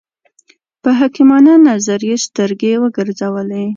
په 0.81 0.89
حکیمانه 0.99 1.53
نظر 1.67 1.99
یې 2.09 2.15
سترګې 2.25 2.73
وګرځولې. 2.81 3.65